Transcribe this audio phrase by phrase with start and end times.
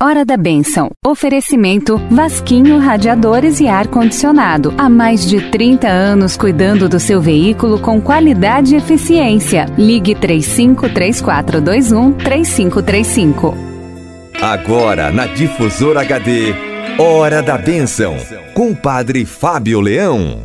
[0.00, 0.92] Hora da Benção.
[1.04, 4.72] Oferecimento Vasquinho Radiadores e Ar Condicionado.
[4.78, 9.66] Há mais de 30 anos cuidando do seu veículo com qualidade e eficiência.
[9.76, 13.56] Ligue 353421 3535.
[14.40, 16.54] Agora na Difusora HD.
[16.96, 18.14] Hora da Benção.
[18.54, 20.42] Com o Padre Fábio Leão.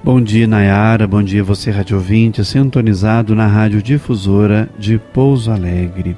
[0.00, 1.08] Bom dia, Nayara.
[1.08, 6.16] Bom dia, você, rádio ouvinte, sintonizado na Rádio Difusora de Pouso Alegre.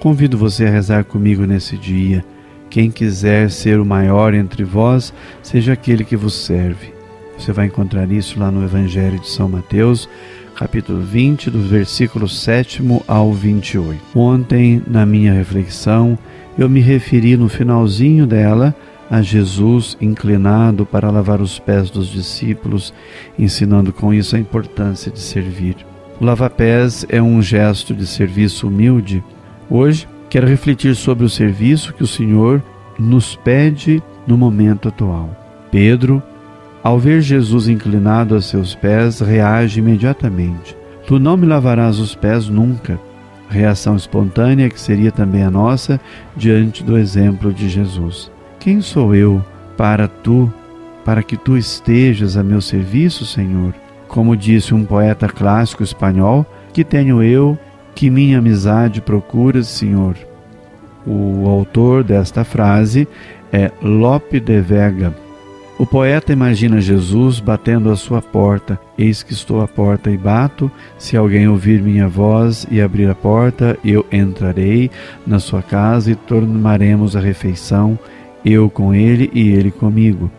[0.00, 2.24] Convido você a rezar comigo nesse dia.
[2.70, 6.94] Quem quiser ser o maior entre vós, seja aquele que vos serve.
[7.36, 10.08] Você vai encontrar isso lá no Evangelho de São Mateus,
[10.56, 14.00] capítulo 20, do versículo 7 ao 28.
[14.14, 16.18] Ontem, na minha reflexão,
[16.56, 18.74] eu me referi no finalzinho dela
[19.10, 22.94] a Jesus inclinado para lavar os pés dos discípulos,
[23.38, 25.76] ensinando com isso a importância de servir.
[26.18, 29.22] O lava-pés é um gesto de serviço humilde
[29.70, 32.60] Hoje quero refletir sobre o serviço que o Senhor
[32.98, 35.30] nos pede no momento atual.
[35.70, 36.20] Pedro,
[36.82, 42.48] ao ver Jesus inclinado a seus pés, reage imediatamente: Tu não me lavarás os pés
[42.48, 42.98] nunca.
[43.48, 46.00] Reação espontânea que seria também a nossa
[46.36, 48.30] diante do exemplo de Jesus.
[48.58, 49.44] Quem sou eu
[49.76, 50.52] para tu,
[51.04, 53.72] para que tu estejas a meu serviço, Senhor?
[54.08, 57.56] Como disse um poeta clássico espanhol, que tenho eu
[58.00, 60.16] que minha amizade procuras, Senhor.
[61.06, 63.06] O autor desta frase
[63.52, 65.14] é Lope de Vega.
[65.78, 68.80] O poeta imagina Jesus batendo à sua porta.
[68.96, 70.70] Eis que estou à porta e bato.
[70.96, 74.90] Se alguém ouvir minha voz e abrir a porta, eu entrarei
[75.26, 77.98] na sua casa e tornaremos a refeição,
[78.42, 80.30] eu com ele e ele comigo.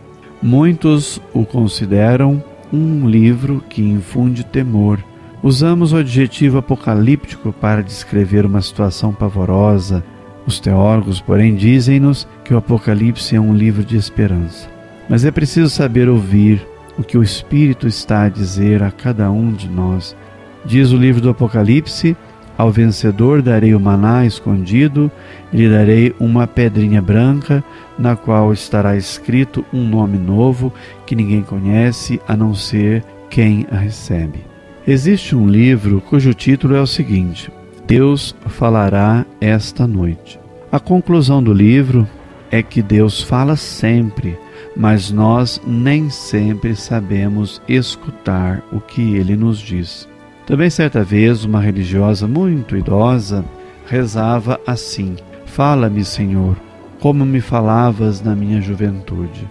[0.42, 4.98] Muitos o consideram um livro que infunde temor
[5.44, 10.04] Usamos o adjetivo apocalíptico para descrever uma situação pavorosa.
[10.46, 14.70] Os teólogos, porém, dizem-nos que o Apocalipse é um livro de esperança.
[15.10, 16.66] Mas é preciso saber ouvir
[16.96, 20.16] o que o Espírito está a dizer a cada um de nós.
[20.64, 22.16] Diz o livro do Apocalipse:
[22.56, 25.12] Ao vencedor darei o maná escondido,
[25.52, 27.64] lhe darei uma pedrinha branca,
[27.98, 30.72] na qual estará escrito um nome novo
[31.04, 34.51] que ninguém conhece a não ser quem a recebe.
[34.88, 37.52] Existe um livro cujo título é o seguinte:
[37.86, 40.40] Deus falará esta noite.
[40.72, 42.08] A conclusão do livro
[42.50, 44.38] é que Deus fala sempre,
[44.76, 50.10] mas nós nem sempre sabemos escutar o que ele nos diz.
[50.48, 53.46] Também certa vez uma religiosa muito idosa
[53.86, 55.16] rezava assim:
[55.46, 56.56] Fala-me, Senhor,
[57.00, 59.48] como me falavas na minha juventude.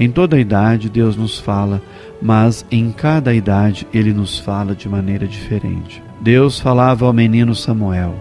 [0.00, 1.82] Em toda a idade Deus nos fala,
[2.22, 6.02] mas em cada idade ele nos fala de maneira diferente.
[6.22, 8.14] Deus falava ao menino Samuel.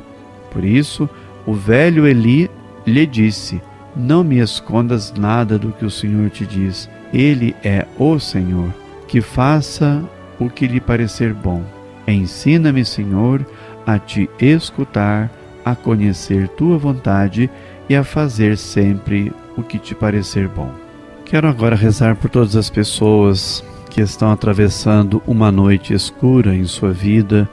[0.51, 1.09] Por isso,
[1.45, 2.51] o velho Eli
[2.85, 3.61] lhe disse:
[3.95, 6.89] Não me escondas nada do que o Senhor te diz.
[7.13, 8.73] Ele é o Senhor,
[9.07, 10.03] que faça
[10.37, 11.63] o que lhe parecer bom.
[12.05, 13.45] Ensina-me, Senhor,
[13.87, 15.31] a te escutar,
[15.63, 17.49] a conhecer tua vontade
[17.87, 20.88] e a fazer sempre o que te parecer bom.
[21.29, 26.91] Quero agora rezar por todas as pessoas que estão atravessando uma noite escura em sua
[26.91, 27.47] vida,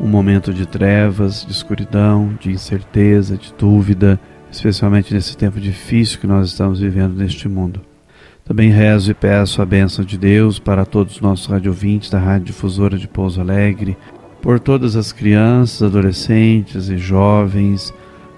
[0.00, 4.18] um momento de trevas, de escuridão, de incerteza, de dúvida,
[4.50, 7.82] especialmente nesse tempo difícil que nós estamos vivendo neste mundo.
[8.46, 12.46] Também rezo e peço a bênção de Deus para todos os nossos radiovintes da Rádio
[12.46, 13.94] Difusora de Pouso Alegre,
[14.40, 17.92] por todas as crianças, adolescentes e jovens,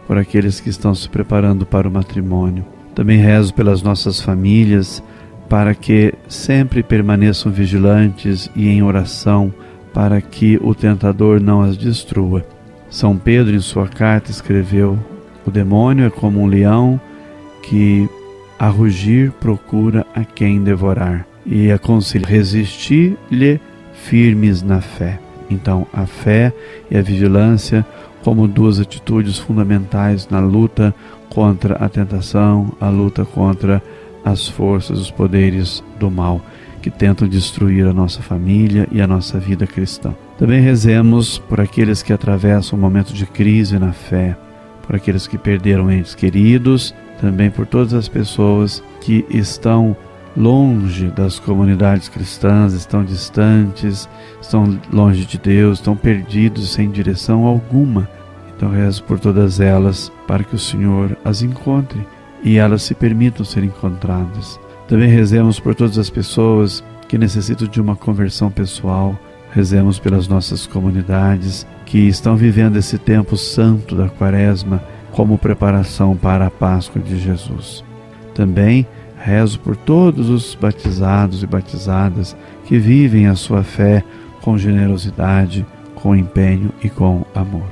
[0.08, 2.79] por aqueles que estão se preparando para o matrimônio.
[3.00, 5.02] Também rezo pelas nossas famílias,
[5.48, 9.50] para que sempre permaneçam vigilantes e em oração,
[9.90, 12.44] para que o tentador não as destrua.
[12.90, 14.98] São Pedro, em sua carta, escreveu:
[15.46, 17.00] O demônio é como um leão
[17.62, 18.06] que,
[18.58, 23.58] a rugir, procura a quem devorar, e aconselha resistir-lhe
[23.94, 25.18] firmes na fé.
[25.50, 26.52] Então, a fé
[26.90, 27.84] e a vigilância
[28.22, 30.94] como duas atitudes fundamentais na luta
[31.28, 33.82] contra a tentação, a luta contra
[34.24, 36.40] as forças, os poderes do mal
[36.82, 40.14] que tentam destruir a nossa família e a nossa vida cristã.
[40.38, 44.36] Também rezemos por aqueles que atravessam um momento de crise na fé,
[44.86, 49.94] por aqueles que perderam entes queridos, também por todas as pessoas que estão
[50.36, 54.08] longe das comunidades cristãs, estão distantes,
[54.40, 58.08] estão longe de Deus, estão perdidos sem direção alguma
[58.60, 62.06] então rezo por todas elas para que o Senhor as encontre
[62.44, 64.60] e elas se permitam ser encontradas.
[64.86, 69.18] Também rezemos por todas as pessoas que necessitam de uma conversão pessoal.
[69.50, 76.48] Rezemos pelas nossas comunidades que estão vivendo esse tempo santo da Quaresma como preparação para
[76.48, 77.82] a Páscoa de Jesus.
[78.34, 78.86] Também
[79.20, 84.02] rezo por todos os batizados e batizadas que vivem a sua fé
[84.40, 87.68] com generosidade, com empenho e com amor.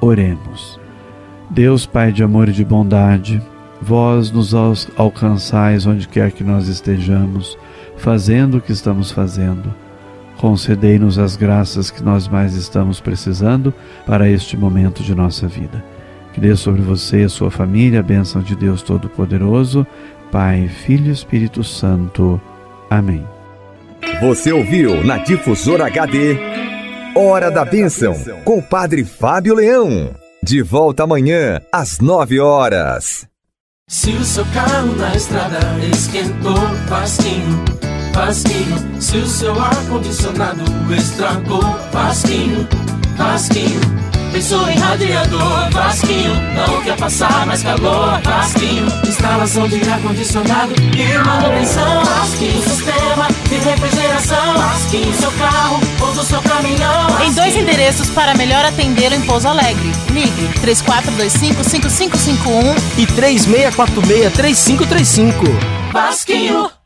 [0.00, 0.78] Oremos.
[1.48, 3.42] Deus Pai de amor e de bondade,
[3.80, 4.54] vós nos
[4.96, 7.58] alcançais onde quer que nós estejamos,
[7.96, 9.74] fazendo o que estamos fazendo.
[10.36, 13.74] Concedei-nos as graças que nós mais estamos precisando
[14.06, 15.84] para este momento de nossa vida.
[16.32, 19.86] Que dê sobre você e a sua família a bênção de Deus Todo-Poderoso,
[20.30, 22.40] Pai, Filho e Espírito Santo.
[22.88, 23.26] Amém.
[24.20, 26.38] Você ouviu na Difusora HD
[27.14, 30.14] Hora da Bênção com o Padre Fábio Leão.
[30.42, 33.26] De volta amanhã às nove horas.
[33.88, 35.58] Se o seu carro na estrada
[35.92, 36.56] esquentou,
[36.88, 37.64] Vasquinho,
[38.14, 39.02] Vasquinho.
[39.02, 40.62] Se o seu ar-condicionado
[40.94, 41.62] estragou,
[41.92, 42.68] Vasquinho,
[43.16, 43.80] Vasquinho.
[44.50, 48.84] Pensou em radiador, Vasquinho, não quer passar mais calor, Vasquinho.
[49.06, 52.60] Instalação de ar-condicionado e manutenção, Vasquinho.
[52.60, 55.14] Sistema de refrigeração, Vasquinho.
[55.14, 57.10] Seu carro ou do seu caminhão.
[57.10, 57.30] Vasquinho.
[57.30, 59.92] Em dois endereços para melhor atendê-lo em Pouso Alegre.
[60.10, 65.44] Ligue 3425-5551 e 3646-3535.
[65.92, 66.79] Vasquinho.